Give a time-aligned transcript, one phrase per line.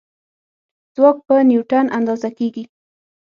[0.95, 2.63] ځواک په نیوټن اندازه کېږي.